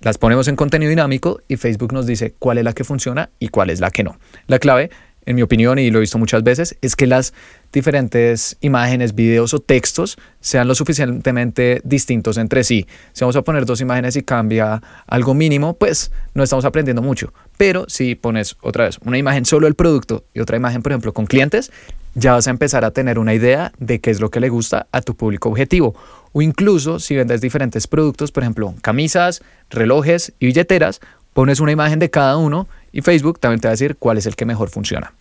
Las 0.00 0.16
ponemos 0.16 0.46
en 0.46 0.54
contenido 0.54 0.90
dinámico 0.90 1.40
y 1.48 1.56
Facebook 1.56 1.92
nos 1.92 2.06
dice 2.06 2.34
cuál 2.38 2.58
es 2.58 2.64
la 2.64 2.72
que 2.72 2.84
funciona 2.84 3.30
y 3.40 3.48
cuál 3.48 3.70
es 3.70 3.80
la 3.80 3.90
que 3.90 4.04
no. 4.04 4.16
La 4.46 4.60
clave 4.60 4.90
en 5.26 5.36
mi 5.36 5.42
opinión, 5.42 5.78
y 5.78 5.90
lo 5.90 5.98
he 5.98 6.00
visto 6.00 6.18
muchas 6.18 6.42
veces, 6.42 6.76
es 6.80 6.96
que 6.96 7.06
las 7.06 7.34
diferentes 7.72 8.56
imágenes, 8.60 9.14
videos 9.14 9.52
o 9.52 9.58
textos 9.58 10.16
sean 10.40 10.68
lo 10.68 10.74
suficientemente 10.74 11.80
distintos 11.84 12.38
entre 12.38 12.64
sí. 12.64 12.86
Si 13.12 13.20
vamos 13.22 13.36
a 13.36 13.42
poner 13.42 13.66
dos 13.66 13.80
imágenes 13.80 14.16
y 14.16 14.22
cambia 14.22 14.80
algo 15.06 15.34
mínimo, 15.34 15.74
pues 15.74 16.12
no 16.34 16.42
estamos 16.42 16.64
aprendiendo 16.64 17.02
mucho. 17.02 17.34
Pero 17.56 17.86
si 17.88 18.14
pones 18.14 18.56
otra 18.62 18.84
vez 18.84 18.98
una 19.04 19.18
imagen 19.18 19.44
solo 19.44 19.66
del 19.66 19.74
producto 19.74 20.24
y 20.32 20.40
otra 20.40 20.56
imagen, 20.56 20.82
por 20.82 20.92
ejemplo, 20.92 21.12
con 21.12 21.26
clientes, 21.26 21.72
ya 22.14 22.32
vas 22.32 22.46
a 22.46 22.50
empezar 22.50 22.84
a 22.84 22.92
tener 22.92 23.18
una 23.18 23.34
idea 23.34 23.72
de 23.78 24.00
qué 24.00 24.10
es 24.10 24.20
lo 24.20 24.30
que 24.30 24.40
le 24.40 24.48
gusta 24.48 24.86
a 24.92 25.02
tu 25.02 25.16
público 25.16 25.50
objetivo. 25.50 25.94
O 26.32 26.40
incluso 26.40 26.98
si 26.98 27.16
vendes 27.16 27.40
diferentes 27.40 27.86
productos, 27.86 28.32
por 28.32 28.42
ejemplo, 28.42 28.74
camisas, 28.80 29.42
relojes 29.70 30.32
y 30.38 30.46
billeteras, 30.46 31.00
pones 31.34 31.60
una 31.60 31.72
imagen 31.72 31.98
de 31.98 32.08
cada 32.08 32.38
uno 32.38 32.68
y 32.96 33.02
Facebook 33.02 33.38
también 33.38 33.60
te 33.60 33.68
va 33.68 33.72
a 33.72 33.76
decir 33.76 33.96
cuál 33.96 34.16
es 34.16 34.24
el 34.24 34.36
que 34.36 34.46
mejor 34.46 34.70
funciona. 34.70 35.12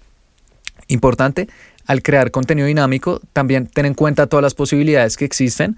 Importante, 0.88 1.50
al 1.86 2.01
crear 2.01 2.32
contenido 2.32 2.67
dinámico, 2.67 3.20
también 3.34 3.67
ten 3.67 3.86
en 3.86 3.94
cuenta 3.94 4.27
todas 4.27 4.41
las 4.41 4.53
posibilidades 4.53 5.17
que 5.17 5.25
existen 5.25 5.77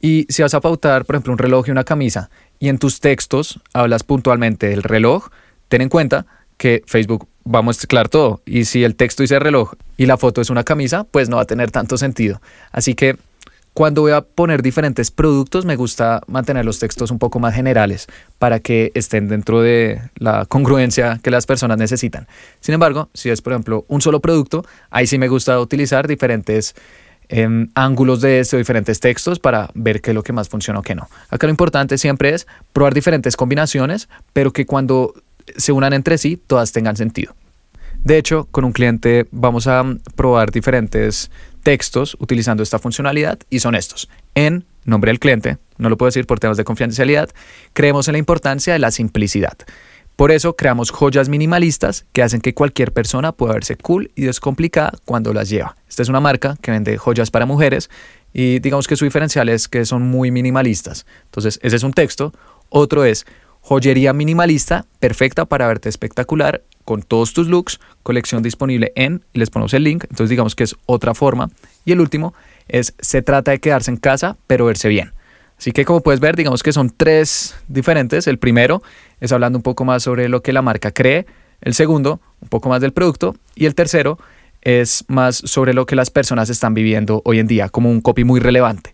y 0.00 0.26
si 0.28 0.42
vas 0.42 0.54
a 0.54 0.60
pautar, 0.60 1.04
por 1.04 1.14
ejemplo, 1.14 1.32
un 1.32 1.38
reloj 1.38 1.68
y 1.68 1.70
una 1.70 1.84
camisa 1.84 2.30
y 2.58 2.68
en 2.68 2.78
tus 2.78 2.98
textos 2.98 3.60
hablas 3.72 4.02
puntualmente 4.02 4.66
del 4.66 4.82
reloj, 4.82 5.28
ten 5.68 5.82
en 5.82 5.88
cuenta 5.88 6.26
que 6.56 6.82
Facebook 6.84 7.28
va 7.46 7.60
a 7.60 7.62
mezclar 7.62 8.08
todo 8.08 8.40
y 8.44 8.64
si 8.64 8.82
el 8.82 8.96
texto 8.96 9.22
dice 9.22 9.38
reloj 9.38 9.74
y 9.96 10.06
la 10.06 10.16
foto 10.16 10.40
es 10.40 10.50
una 10.50 10.64
camisa, 10.64 11.04
pues 11.04 11.28
no 11.28 11.36
va 11.36 11.42
a 11.42 11.46
tener 11.46 11.70
tanto 11.70 11.96
sentido. 11.96 12.40
Así 12.72 12.94
que 12.94 13.18
cuando 13.76 14.00
voy 14.00 14.12
a 14.12 14.22
poner 14.22 14.62
diferentes 14.62 15.10
productos, 15.10 15.66
me 15.66 15.76
gusta 15.76 16.22
mantener 16.28 16.64
los 16.64 16.78
textos 16.78 17.10
un 17.10 17.18
poco 17.18 17.40
más 17.40 17.54
generales 17.54 18.06
para 18.38 18.58
que 18.58 18.90
estén 18.94 19.28
dentro 19.28 19.60
de 19.60 20.00
la 20.16 20.46
congruencia 20.46 21.20
que 21.22 21.30
las 21.30 21.44
personas 21.44 21.76
necesitan. 21.76 22.26
Sin 22.60 22.72
embargo, 22.72 23.10
si 23.12 23.28
es, 23.28 23.42
por 23.42 23.52
ejemplo, 23.52 23.84
un 23.88 24.00
solo 24.00 24.20
producto, 24.20 24.64
ahí 24.88 25.06
sí 25.06 25.18
me 25.18 25.28
gusta 25.28 25.60
utilizar 25.60 26.08
diferentes 26.08 26.74
em, 27.28 27.68
ángulos 27.74 28.22
de 28.22 28.40
esto, 28.40 28.56
diferentes 28.56 28.98
textos 28.98 29.40
para 29.40 29.68
ver 29.74 30.00
qué 30.00 30.12
es 30.12 30.14
lo 30.14 30.22
que 30.22 30.32
más 30.32 30.48
funciona 30.48 30.80
o 30.80 30.82
qué 30.82 30.94
no. 30.94 31.10
Acá 31.28 31.46
lo 31.46 31.50
importante 31.50 31.98
siempre 31.98 32.30
es 32.30 32.46
probar 32.72 32.94
diferentes 32.94 33.36
combinaciones, 33.36 34.08
pero 34.32 34.54
que 34.54 34.64
cuando 34.64 35.12
se 35.54 35.72
unan 35.72 35.92
entre 35.92 36.16
sí, 36.16 36.40
todas 36.46 36.72
tengan 36.72 36.96
sentido. 36.96 37.34
De 38.06 38.18
hecho, 38.18 38.46
con 38.52 38.64
un 38.64 38.70
cliente 38.70 39.26
vamos 39.32 39.66
a 39.66 39.82
probar 40.14 40.52
diferentes 40.52 41.28
textos 41.64 42.16
utilizando 42.20 42.62
esta 42.62 42.78
funcionalidad 42.78 43.40
y 43.50 43.58
son 43.58 43.74
estos. 43.74 44.08
En 44.36 44.64
nombre 44.84 45.10
del 45.10 45.18
cliente, 45.18 45.58
no 45.76 45.88
lo 45.88 45.96
puedo 45.96 46.06
decir 46.06 46.24
por 46.24 46.38
temas 46.38 46.56
de 46.56 46.62
confidencialidad, 46.62 47.30
creemos 47.72 48.06
en 48.06 48.12
la 48.12 48.18
importancia 48.18 48.72
de 48.74 48.78
la 48.78 48.92
simplicidad. 48.92 49.58
Por 50.14 50.30
eso 50.30 50.54
creamos 50.54 50.92
joyas 50.92 51.28
minimalistas 51.28 52.06
que 52.12 52.22
hacen 52.22 52.40
que 52.40 52.54
cualquier 52.54 52.92
persona 52.92 53.32
pueda 53.32 53.54
verse 53.54 53.74
cool 53.74 54.12
y 54.14 54.22
descomplicada 54.22 54.92
cuando 55.04 55.32
las 55.32 55.48
lleva. 55.48 55.74
Esta 55.88 56.02
es 56.04 56.08
una 56.08 56.20
marca 56.20 56.56
que 56.62 56.70
vende 56.70 56.98
joyas 56.98 57.32
para 57.32 57.44
mujeres 57.44 57.90
y 58.32 58.60
digamos 58.60 58.86
que 58.86 58.94
su 58.94 59.04
diferencial 59.04 59.48
es 59.48 59.66
que 59.66 59.84
son 59.84 60.02
muy 60.02 60.30
minimalistas. 60.30 61.06
Entonces, 61.24 61.58
ese 61.60 61.74
es 61.74 61.82
un 61.82 61.92
texto. 61.92 62.32
Otro 62.68 63.04
es 63.04 63.26
joyería 63.68 64.12
minimalista, 64.12 64.86
perfecta 65.00 65.44
para 65.44 65.66
verte 65.66 65.88
espectacular, 65.88 66.62
con 66.84 67.02
todos 67.02 67.34
tus 67.34 67.48
looks, 67.48 67.80
colección 68.04 68.40
disponible 68.40 68.92
en, 68.94 69.24
y 69.32 69.40
les 69.40 69.50
ponemos 69.50 69.74
el 69.74 69.82
link, 69.82 70.04
entonces 70.04 70.30
digamos 70.30 70.54
que 70.54 70.62
es 70.62 70.76
otra 70.86 71.14
forma. 71.14 71.50
Y 71.84 71.90
el 71.90 72.00
último 72.00 72.32
es, 72.68 72.94
se 73.00 73.22
trata 73.22 73.50
de 73.50 73.58
quedarse 73.58 73.90
en 73.90 73.96
casa, 73.96 74.36
pero 74.46 74.66
verse 74.66 74.88
bien. 74.88 75.10
Así 75.58 75.72
que 75.72 75.84
como 75.84 76.00
puedes 76.00 76.20
ver, 76.20 76.36
digamos 76.36 76.62
que 76.62 76.72
son 76.72 76.92
tres 76.96 77.56
diferentes. 77.66 78.28
El 78.28 78.38
primero 78.38 78.84
es 79.20 79.32
hablando 79.32 79.58
un 79.58 79.64
poco 79.64 79.84
más 79.84 80.04
sobre 80.04 80.28
lo 80.28 80.42
que 80.42 80.52
la 80.52 80.62
marca 80.62 80.92
cree, 80.92 81.26
el 81.60 81.74
segundo, 81.74 82.20
un 82.40 82.48
poco 82.48 82.68
más 82.68 82.80
del 82.80 82.92
producto, 82.92 83.34
y 83.56 83.66
el 83.66 83.74
tercero 83.74 84.16
es 84.62 85.04
más 85.08 85.34
sobre 85.44 85.74
lo 85.74 85.86
que 85.86 85.96
las 85.96 86.10
personas 86.10 86.50
están 86.50 86.72
viviendo 86.74 87.20
hoy 87.24 87.40
en 87.40 87.48
día, 87.48 87.68
como 87.68 87.90
un 87.90 88.00
copy 88.00 88.22
muy 88.22 88.38
relevante. 88.38 88.92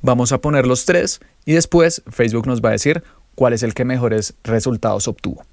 Vamos 0.00 0.32
a 0.32 0.38
poner 0.38 0.66
los 0.66 0.86
tres 0.86 1.20
y 1.44 1.52
después 1.52 2.02
Facebook 2.10 2.46
nos 2.46 2.62
va 2.62 2.70
a 2.70 2.72
decir 2.72 3.02
cuál 3.38 3.52
es 3.52 3.62
el 3.62 3.72
que 3.72 3.84
mejores 3.84 4.34
resultados 4.42 5.06
obtuvo. 5.06 5.44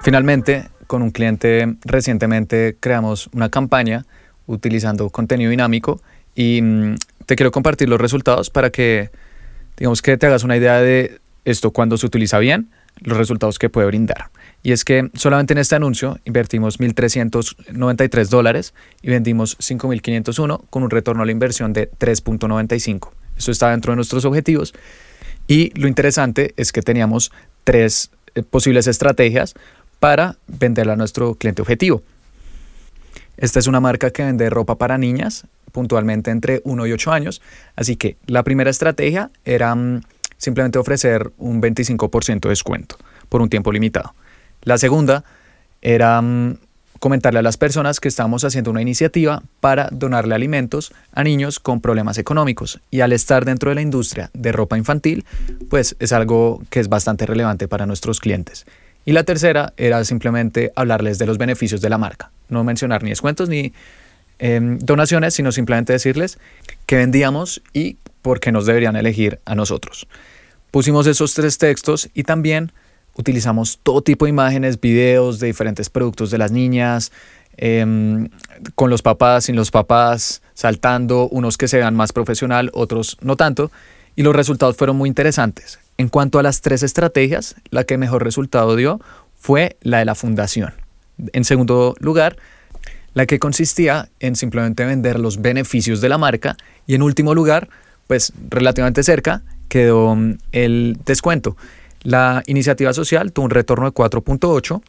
Finalmente, 0.00 0.64
con 0.86 1.02
un 1.02 1.10
cliente 1.10 1.76
recientemente 1.84 2.78
creamos 2.80 3.28
una 3.34 3.50
campaña 3.50 4.06
utilizando 4.46 5.10
contenido 5.10 5.50
dinámico 5.50 6.00
y 6.34 6.62
mm, 6.62 6.94
te 7.26 7.36
quiero 7.36 7.50
compartir 7.50 7.90
los 7.90 8.00
resultados 8.00 8.48
para 8.48 8.70
que 8.70 9.10
digamos 9.76 10.00
que 10.00 10.16
te 10.16 10.26
hagas 10.26 10.44
una 10.44 10.56
idea 10.56 10.80
de 10.80 11.20
esto 11.44 11.72
cuando 11.72 11.98
se 11.98 12.06
utiliza 12.06 12.38
bien, 12.38 12.70
los 13.02 13.18
resultados 13.18 13.58
que 13.58 13.68
puede 13.68 13.86
brindar. 13.88 14.30
Y 14.62 14.72
es 14.72 14.82
que 14.82 15.10
solamente 15.12 15.52
en 15.52 15.58
este 15.58 15.74
anuncio 15.74 16.18
invertimos 16.24 16.80
1.393 16.80 18.28
dólares 18.28 18.72
y 19.02 19.10
vendimos 19.10 19.58
5.501 19.58 20.62
con 20.70 20.84
un 20.84 20.90
retorno 20.90 21.22
a 21.22 21.26
la 21.26 21.32
inversión 21.32 21.74
de 21.74 21.90
3.95. 21.90 23.10
Eso 23.36 23.50
está 23.50 23.72
dentro 23.72 23.92
de 23.92 23.96
nuestros 23.96 24.24
objetivos. 24.24 24.72
Y 25.46 25.78
lo 25.78 25.88
interesante 25.88 26.54
es 26.56 26.72
que 26.72 26.82
teníamos 26.82 27.32
tres 27.64 28.10
eh, 28.34 28.42
posibles 28.42 28.86
estrategias 28.86 29.54
para 30.00 30.36
venderla 30.46 30.94
a 30.94 30.96
nuestro 30.96 31.34
cliente 31.34 31.62
objetivo. 31.62 32.02
Esta 33.36 33.58
es 33.58 33.66
una 33.66 33.80
marca 33.80 34.10
que 34.10 34.22
vende 34.24 34.48
ropa 34.48 34.76
para 34.76 34.96
niñas, 34.98 35.46
puntualmente 35.72 36.30
entre 36.30 36.60
1 36.64 36.86
y 36.86 36.92
8 36.92 37.12
años. 37.12 37.42
Así 37.74 37.96
que 37.96 38.16
la 38.26 38.42
primera 38.42 38.70
estrategia 38.70 39.30
era 39.44 39.74
mm, 39.74 40.02
simplemente 40.36 40.78
ofrecer 40.78 41.32
un 41.38 41.60
25% 41.60 42.40
de 42.40 42.48
descuento 42.48 42.96
por 43.28 43.42
un 43.42 43.48
tiempo 43.48 43.72
limitado. 43.72 44.14
La 44.62 44.78
segunda 44.78 45.24
era 45.82 46.20
mm, 46.22 46.58
comentarle 47.00 47.40
a 47.40 47.42
las 47.42 47.56
personas 47.56 48.00
que 48.00 48.08
estábamos 48.08 48.44
haciendo 48.44 48.70
una 48.70 48.82
iniciativa 48.82 49.42
para 49.60 49.88
donarle 49.90 50.34
alimentos 50.34 50.92
a 51.12 51.24
niños 51.24 51.60
con 51.60 51.80
problemas 51.80 52.18
económicos. 52.18 52.80
Y 52.90 53.00
al 53.00 53.12
estar 53.12 53.44
dentro 53.44 53.70
de 53.70 53.74
la 53.74 53.82
industria 53.82 54.30
de 54.32 54.52
ropa 54.52 54.78
infantil, 54.78 55.24
pues 55.70 55.96
es 55.98 56.12
algo 56.12 56.62
que 56.70 56.80
es 56.80 56.88
bastante 56.88 57.26
relevante 57.26 57.68
para 57.68 57.86
nuestros 57.86 58.20
clientes. 58.20 58.66
Y 59.04 59.12
la 59.12 59.24
tercera 59.24 59.74
era 59.76 60.04
simplemente 60.04 60.72
hablarles 60.76 61.18
de 61.18 61.26
los 61.26 61.38
beneficios 61.38 61.80
de 61.80 61.90
la 61.90 61.98
marca. 61.98 62.30
No 62.48 62.64
mencionar 62.64 63.02
ni 63.02 63.10
descuentos 63.10 63.48
ni 63.48 63.72
em, 64.38 64.78
donaciones, 64.78 65.34
sino 65.34 65.52
simplemente 65.52 65.92
decirles 65.92 66.38
que 66.86 66.96
vendíamos 66.96 67.62
y 67.72 67.98
por 68.22 68.40
qué 68.40 68.52
nos 68.52 68.66
deberían 68.66 68.96
elegir 68.96 69.40
a 69.44 69.54
nosotros. 69.54 70.06
Pusimos 70.70 71.06
esos 71.06 71.34
tres 71.34 71.58
textos 71.58 72.08
y 72.14 72.24
también 72.24 72.72
utilizamos 73.16 73.78
todo 73.82 74.02
tipo 74.02 74.24
de 74.24 74.30
imágenes, 74.30 74.80
videos 74.80 75.38
de 75.38 75.48
diferentes 75.48 75.90
productos 75.90 76.30
de 76.30 76.38
las 76.38 76.52
niñas, 76.52 77.12
em, 77.56 78.28
con 78.74 78.90
los 78.90 79.02
papás, 79.02 79.44
sin 79.44 79.56
los 79.56 79.70
papás, 79.70 80.42
saltando, 80.54 81.28
unos 81.28 81.56
que 81.56 81.68
se 81.68 81.78
vean 81.78 81.94
más 81.94 82.12
profesional, 82.12 82.70
otros 82.74 83.16
no 83.20 83.36
tanto, 83.36 83.70
y 84.16 84.22
los 84.22 84.34
resultados 84.34 84.76
fueron 84.76 84.96
muy 84.96 85.08
interesantes. 85.08 85.78
En 85.96 86.08
cuanto 86.08 86.38
a 86.38 86.42
las 86.42 86.60
tres 86.60 86.82
estrategias, 86.82 87.54
la 87.70 87.84
que 87.84 87.98
mejor 87.98 88.24
resultado 88.24 88.74
dio 88.76 89.00
fue 89.36 89.76
la 89.82 89.98
de 89.98 90.04
la 90.04 90.14
fundación. 90.14 90.74
En 91.32 91.44
segundo 91.44 91.94
lugar, 92.00 92.36
la 93.14 93.26
que 93.26 93.38
consistía 93.38 94.08
en 94.18 94.34
simplemente 94.34 94.84
vender 94.84 95.20
los 95.20 95.40
beneficios 95.40 96.00
de 96.00 96.08
la 96.08 96.18
marca 96.18 96.56
y 96.86 96.94
en 96.94 97.02
último 97.02 97.34
lugar, 97.34 97.68
pues 98.08 98.32
relativamente 98.50 99.02
cerca, 99.04 99.42
quedó 99.68 100.14
mm, 100.16 100.38
el 100.52 100.98
descuento. 101.06 101.56
La 102.04 102.42
iniciativa 102.46 102.92
social 102.92 103.32
tuvo 103.32 103.46
un 103.46 103.50
retorno 103.50 103.86
de 103.86 103.92
4.8, 103.92 104.82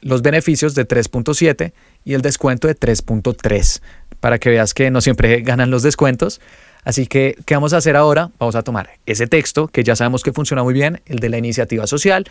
los 0.00 0.22
beneficios 0.22 0.74
de 0.74 0.86
3.7 0.86 1.72
y 2.04 2.14
el 2.14 2.20
descuento 2.20 2.66
de 2.66 2.76
3.3, 2.76 3.80
para 4.18 4.40
que 4.40 4.50
veas 4.50 4.74
que 4.74 4.90
no 4.90 5.00
siempre 5.00 5.40
ganan 5.42 5.70
los 5.70 5.84
descuentos. 5.84 6.40
Así 6.82 7.06
que, 7.06 7.36
¿qué 7.46 7.54
vamos 7.54 7.74
a 7.74 7.76
hacer 7.76 7.94
ahora? 7.94 8.32
Vamos 8.40 8.56
a 8.56 8.62
tomar 8.62 8.90
ese 9.06 9.28
texto, 9.28 9.68
que 9.68 9.84
ya 9.84 9.94
sabemos 9.94 10.24
que 10.24 10.32
funciona 10.32 10.64
muy 10.64 10.74
bien, 10.74 11.00
el 11.06 11.20
de 11.20 11.28
la 11.28 11.38
iniciativa 11.38 11.86
social, 11.86 12.24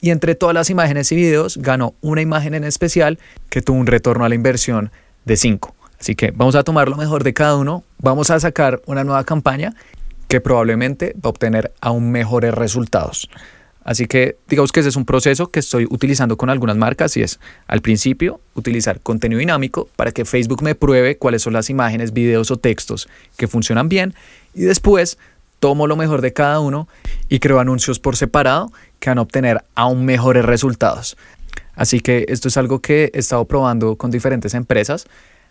y 0.00 0.10
entre 0.10 0.34
todas 0.34 0.54
las 0.54 0.70
imágenes 0.70 1.12
y 1.12 1.16
videos 1.16 1.56
ganó 1.56 1.94
una 2.00 2.20
imagen 2.20 2.54
en 2.54 2.64
especial 2.64 3.20
que 3.48 3.62
tuvo 3.62 3.78
un 3.78 3.86
retorno 3.86 4.24
a 4.24 4.28
la 4.28 4.34
inversión 4.34 4.90
de 5.24 5.36
5. 5.36 5.72
Así 6.00 6.16
que 6.16 6.32
vamos 6.32 6.56
a 6.56 6.64
tomar 6.64 6.88
lo 6.88 6.96
mejor 6.96 7.22
de 7.22 7.32
cada 7.32 7.56
uno, 7.56 7.84
vamos 7.98 8.30
a 8.30 8.40
sacar 8.40 8.82
una 8.86 9.04
nueva 9.04 9.22
campaña 9.22 9.74
que 10.26 10.40
probablemente 10.40 11.14
va 11.14 11.28
a 11.28 11.28
obtener 11.28 11.72
aún 11.80 12.10
mejores 12.10 12.54
resultados. 12.54 13.28
Así 13.88 14.04
que 14.04 14.36
digamos 14.46 14.70
que 14.70 14.80
ese 14.80 14.90
es 14.90 14.96
un 14.96 15.06
proceso 15.06 15.50
que 15.50 15.60
estoy 15.60 15.86
utilizando 15.88 16.36
con 16.36 16.50
algunas 16.50 16.76
marcas 16.76 17.16
y 17.16 17.22
es 17.22 17.40
al 17.66 17.80
principio 17.80 18.38
utilizar 18.52 19.00
contenido 19.00 19.38
dinámico 19.38 19.88
para 19.96 20.12
que 20.12 20.26
Facebook 20.26 20.62
me 20.62 20.74
pruebe 20.74 21.16
cuáles 21.16 21.40
son 21.40 21.54
las 21.54 21.70
imágenes, 21.70 22.12
videos 22.12 22.50
o 22.50 22.58
textos 22.58 23.08
que 23.38 23.48
funcionan 23.48 23.88
bien 23.88 24.12
y 24.52 24.60
después 24.60 25.16
tomo 25.58 25.86
lo 25.86 25.96
mejor 25.96 26.20
de 26.20 26.34
cada 26.34 26.60
uno 26.60 26.86
y 27.30 27.38
creo 27.38 27.60
anuncios 27.60 27.98
por 27.98 28.16
separado 28.16 28.70
que 29.00 29.08
van 29.08 29.16
a 29.16 29.22
obtener 29.22 29.64
aún 29.74 30.04
mejores 30.04 30.44
resultados. 30.44 31.16
Así 31.74 32.00
que 32.00 32.26
esto 32.28 32.48
es 32.48 32.58
algo 32.58 32.80
que 32.80 33.10
he 33.14 33.18
estado 33.18 33.46
probando 33.46 33.96
con 33.96 34.10
diferentes 34.10 34.52
empresas, 34.52 35.06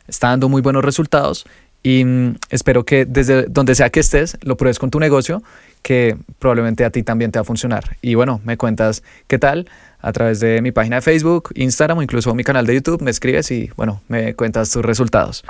está 0.08 0.28
dando 0.28 0.48
muy 0.48 0.62
buenos 0.62 0.86
resultados 0.86 1.48
y 1.88 2.04
mm, 2.04 2.36
espero 2.50 2.84
que 2.84 3.06
desde 3.06 3.44
donde 3.44 3.74
sea 3.74 3.90
que 3.90 4.02
estés 4.02 4.38
lo 4.42 4.58
pruebes 4.58 4.78
con 4.78 4.92
tu 4.92 5.00
negocio 5.00 5.42
que 5.82 6.18
probablemente 6.38 6.84
a 6.84 6.90
ti 6.90 7.02
también 7.02 7.32
te 7.32 7.40
va 7.40 7.44
a 7.44 7.46
funcionar. 7.46 7.96
Y 8.02 8.16
bueno, 8.16 8.42
me 8.44 8.58
cuentas 8.58 9.04
qué 9.28 9.40
tal 9.40 9.70
a 10.02 10.12
través 10.12 10.42
de 10.42 10.62
mi 10.62 10.74
página 10.74 10.98
de 10.98 11.02
Facebook, 11.02 11.52
Instagram 11.56 12.00
o 12.00 12.02
incluso 12.02 12.36
mi 12.36 12.44
canal 12.44 12.66
de 12.66 12.74
YouTube, 12.74 13.02
me 13.02 13.10
escribes 13.10 13.52
y 13.52 13.72
bueno, 13.78 14.02
me 14.10 14.34
cuentas 14.34 14.70
tus 14.70 14.84
resultados. 14.84 15.46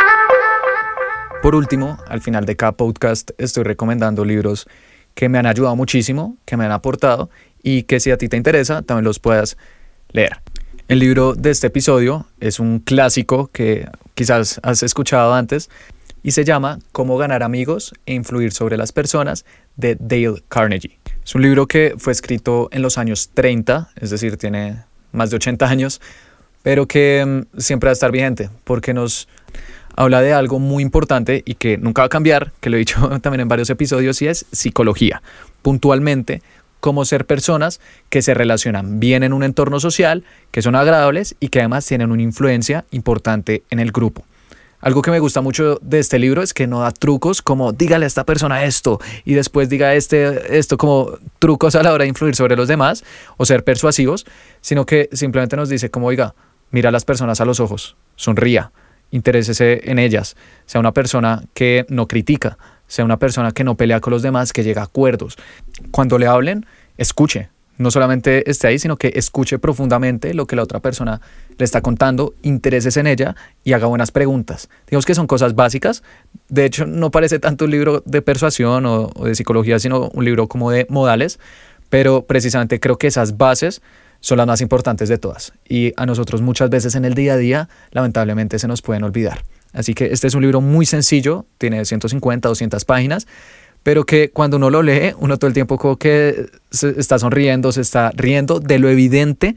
Por 1.41 1.56
último, 1.56 1.98
al 2.08 2.22
final 2.22 2.46
de 2.46 2.56
cada 2.56 2.74
podcast 2.74 3.32
estoy 3.39 3.63
recomendando 3.63 4.24
libros 4.24 4.67
que 5.15 5.29
me 5.29 5.39
han 5.39 5.48
ayudado 5.48 5.75
muchísimo, 5.75 6.38
que 6.46 6.56
me 6.56 6.65
han 6.65 6.72
aportado 6.72 7.32
y 7.63 7.82
que 7.84 8.00
si 8.00 8.12
a 8.12 8.17
ti 8.20 8.29
te 8.29 8.38
interesa 8.38 8.84
también 8.84 9.06
los 9.06 9.17
puedas 9.17 9.58
leer. 10.12 10.38
El 10.88 11.00
libro 11.00 11.34
de 11.34 11.50
este 11.50 11.65
episodio 11.65 12.27
es 12.39 12.60
un 12.60 12.79
clásico 12.79 13.50
que 13.51 13.89
quizás 14.13 14.60
has 14.62 14.84
escuchado 14.84 15.34
antes 15.34 15.70
y 16.24 16.31
se 16.31 16.43
llama 16.43 16.79
Cómo 16.91 17.17
ganar 17.17 17.43
amigos 17.43 17.93
e 18.05 18.13
influir 18.13 18.51
sobre 18.51 18.77
las 18.77 18.91
personas 18.91 19.45
de 19.75 19.95
Dale 20.00 20.43
Carnegie. 20.50 21.00
Es 21.24 21.36
un 21.36 21.41
libro 21.41 21.67
que 21.67 21.95
fue 21.97 22.13
escrito 22.13 22.69
en 22.71 22.81
los 22.81 22.97
años 22.97 23.31
30, 23.33 23.89
es 23.95 24.09
decir, 24.09 24.38
tiene 24.38 24.83
más 25.12 25.29
de 25.29 25.38
80 25.38 25.67
años, 25.67 26.01
pero 26.63 26.88
que 26.88 27.25
mm, 27.25 27.59
siempre 27.59 27.88
va 27.88 27.91
a 27.91 27.93
estar 27.93 28.12
vigente 28.12 28.50
porque 28.63 28.93
nos 28.93 29.27
habla 29.95 30.21
de 30.21 30.33
algo 30.33 30.59
muy 30.59 30.83
importante 30.83 31.43
y 31.45 31.55
que 31.55 31.77
nunca 31.77 32.03
va 32.03 32.05
a 32.05 32.09
cambiar, 32.09 32.53
que 32.62 32.69
lo 32.69 32.77
he 32.77 32.79
dicho 32.79 33.19
también 33.21 33.41
en 33.41 33.47
varios 33.47 33.69
episodios, 33.69 34.21
y 34.21 34.27
es 34.27 34.45
psicología. 34.51 35.21
Puntualmente, 35.62 36.41
cómo 36.79 37.03
ser 37.05 37.25
personas 37.25 37.81
que 38.09 38.21
se 38.21 38.33
relacionan 38.33 39.00
bien 39.00 39.24
en 39.24 39.33
un 39.33 39.43
entorno 39.43 39.79
social, 39.79 40.24
que 40.51 40.62
son 40.62 40.75
agradables 40.75 41.36
y 41.39 41.50
que 41.50 41.59
además 41.59 41.86
tienen 41.86 42.12
una 42.12 42.21
influencia 42.21 42.86
importante 42.91 43.63
en 43.69 43.79
el 43.79 43.91
grupo. 43.91 44.24
Algo 44.79 45.01
que 45.01 45.10
me 45.10 45.19
gusta 45.19 45.41
mucho 45.41 45.79
de 45.81 45.98
este 45.98 46.19
libro 46.19 46.43
es 46.43 46.53
que 46.53 46.67
no 46.67 46.81
da 46.81 46.91
trucos 46.91 47.41
como 47.41 47.74
dígale 47.74 48.05
a 48.05 48.07
esta 48.07 48.25
persona 48.25 48.63
esto 48.63 49.00
y 49.25 49.34
después 49.34 49.69
diga 49.69 49.96
este, 49.96 50.57
esto 50.57 50.77
como 50.77 51.17
trucos 51.39 51.75
a 51.75 51.81
la 51.81 51.91
hora 51.93 52.03
de 52.03 52.10
influir 52.10 52.36
sobre 52.36 52.55
los 52.55 52.67
demás 52.67 53.03
o 53.38 53.46
ser 53.46 53.63
persuasivos, 53.63 54.25
sino 54.62 54.86
que 54.86 55.10
simplemente 55.13 55.55
nos 55.55 55.69
dice 55.69 55.89
como, 55.89 56.07
oiga, 56.07 56.36
mira 56.69 56.89
a 56.89 56.91
las 56.91 57.05
personas 57.05 57.41
a 57.41 57.46
los 57.46 57.60
ojos, 57.60 57.96
sonría, 58.15 58.72
interésese 59.10 59.89
en 59.89 59.98
ellas, 59.98 60.36
sea 60.67 60.79
una 60.79 60.93
persona 60.93 61.43
que 61.55 61.88
no 61.89 62.07
critica, 62.07 62.60
sea 62.86 63.03
una 63.03 63.17
persona 63.17 63.53
que 63.53 63.63
no 63.63 63.75
pelea 63.75 64.00
con 64.00 64.12
los 64.12 64.22
demás, 64.22 64.53
que 64.53 64.63
llega 64.63 64.81
a 64.81 64.86
acuerdos. 64.86 65.38
Cuando 65.89 66.19
le 66.19 66.27
hablen, 66.27 66.67
escuche, 66.98 67.50
no 67.77 67.91
solamente 67.91 68.50
esté 68.50 68.67
ahí, 68.67 68.79
sino 68.79 68.98
que 68.98 69.13
escuche 69.15 69.60
profundamente 69.60 70.34
lo 70.34 70.48
que 70.48 70.55
la 70.55 70.63
otra 70.63 70.79
persona 70.79 71.22
le 71.57 71.63
está 71.65 71.81
contando, 71.81 72.34
intereses 72.41 72.98
en 72.98 73.07
ella 73.07 73.36
y 73.63 73.74
haga 73.74 73.88
buenas 73.88 74.12
preguntas. 74.12 74.69
Digamos 74.88 75.05
que 75.05 75.15
son 75.15 75.27
cosas 75.27 75.55
básicas. 75.55 76.03
De 76.50 76.65
hecho, 76.65 76.86
no 76.86 77.12
parece 77.12 77.39
tanto 77.39 77.65
un 77.65 77.72
libro 77.72 78.03
de 78.05 78.22
persuasión 78.22 78.86
o, 78.86 79.10
de 79.24 79.36
psicología, 79.36 79.79
sino 79.79 80.10
un 80.10 80.25
libro 80.25 80.48
como 80.48 80.72
de 80.72 80.88
modales, 80.89 81.39
pero 81.89 82.25
precisamente 82.25 82.79
creo 82.79 82.98
que 82.98 83.07
esas 83.07 83.38
bases 83.38 83.81
son 84.19 84.39
las 84.39 84.48
más 84.48 84.62
importantes 84.62 85.10
de 85.10 85.17
todas. 85.17 85.53
Y 85.67 85.93
a 85.96 86.05
nosotros 86.05 86.41
muchas 86.41 86.69
veces 86.69 86.96
en 86.96 87.05
el 87.05 87.13
día 87.13 87.34
a 87.34 87.38
día, 87.38 87.69
lamentablemente, 87.91 88.60
se 88.60 88.67
nos 88.67 88.81
pueden 88.81 89.03
olvidar. 89.03 89.43
Así 89.74 89.93
que 89.93 90.05
este 90.12 90.27
es 90.27 90.34
un 90.34 90.41
libro 90.41 90.62
muy 90.62 90.86
sencillo, 90.86 91.46
tiene 91.57 91.86
150, 91.86 92.50
200 92.50 92.86
páginas, 92.86 93.27
pero 93.88 94.06
que 94.06 94.32
cuando 94.32 94.58
uno 94.58 94.70
lo 94.70 94.84
lee, 94.84 95.13
uno 95.17 95.38
todo 95.38 95.48
el 95.48 95.53
tiempo 95.53 95.77
como 95.77 95.96
que 95.96 96.50
se 96.72 97.00
está 97.00 97.20
sonriendo, 97.20 97.72
se 97.72 97.79
está 97.79 98.12
riendo 98.13 98.60
de 98.60 98.79
lo 98.79 98.89
evidente, 98.89 99.56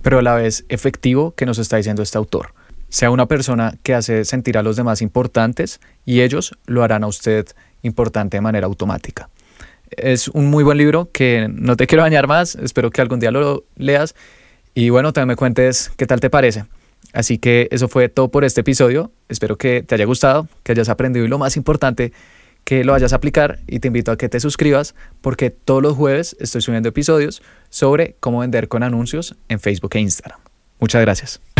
pero 0.00 0.20
a 0.20 0.22
la 0.22 0.36
vez 0.36 0.64
efectivo 0.68 1.32
que 1.32 1.44
nos 1.44 1.58
está 1.58 1.76
diciendo 1.76 2.00
este 2.00 2.18
autor. 2.18 2.54
Sea 2.88 3.10
una 3.10 3.26
persona 3.26 3.74
que 3.82 3.94
hace 3.94 4.24
sentir 4.24 4.58
a 4.58 4.62
los 4.62 4.76
demás 4.76 5.02
importantes 5.02 5.80
y 6.04 6.20
ellos 6.20 6.56
lo 6.66 6.84
harán 6.84 7.02
a 7.02 7.08
usted 7.08 7.48
importante 7.82 8.36
de 8.36 8.42
manera 8.42 8.68
automática. 8.68 9.28
Es 9.90 10.28
un 10.28 10.46
muy 10.46 10.62
buen 10.62 10.78
libro 10.78 11.10
que 11.10 11.48
no 11.50 11.76
te 11.76 11.88
quiero 11.88 12.04
dañar 12.04 12.28
más, 12.28 12.54
espero 12.54 12.90
que 12.90 13.00
algún 13.00 13.18
día 13.18 13.32
lo 13.32 13.64
leas 13.74 14.14
y 14.72 14.90
bueno, 14.90 15.12
también 15.12 15.30
me 15.30 15.36
cuentes 15.36 15.90
qué 15.96 16.06
tal 16.06 16.20
te 16.20 16.30
parece. 16.30 16.64
Así 17.12 17.38
que 17.38 17.66
eso 17.72 17.88
fue 17.88 18.08
todo 18.08 18.28
por 18.28 18.44
este 18.44 18.60
episodio, 18.60 19.10
espero 19.28 19.56
que 19.56 19.82
te 19.82 19.96
haya 19.96 20.04
gustado, 20.04 20.46
que 20.62 20.70
hayas 20.70 20.88
aprendido 20.88 21.26
y 21.26 21.28
lo 21.28 21.38
más 21.38 21.56
importante, 21.56 22.12
que 22.68 22.84
lo 22.84 22.92
vayas 22.92 23.14
a 23.14 23.16
aplicar 23.16 23.60
y 23.66 23.78
te 23.78 23.88
invito 23.88 24.12
a 24.12 24.18
que 24.18 24.28
te 24.28 24.40
suscribas 24.40 24.94
porque 25.22 25.48
todos 25.48 25.82
los 25.82 25.96
jueves 25.96 26.36
estoy 26.38 26.60
subiendo 26.60 26.90
episodios 26.90 27.40
sobre 27.70 28.16
cómo 28.20 28.40
vender 28.40 28.68
con 28.68 28.82
anuncios 28.82 29.36
en 29.48 29.58
Facebook 29.58 29.92
e 29.94 30.00
Instagram. 30.00 30.38
Muchas 30.78 31.00
gracias. 31.00 31.57